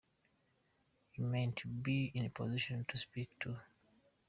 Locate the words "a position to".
2.25-2.97